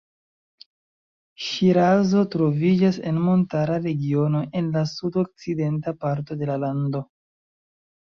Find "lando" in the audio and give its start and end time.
6.69-7.09